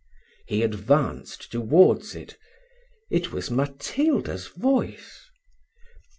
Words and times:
He 0.47 0.63
advanced 0.63 1.51
towards 1.51 2.15
it 2.15 2.35
it 3.11 3.31
was 3.31 3.51
Matilda's 3.51 4.47
voice. 4.47 5.29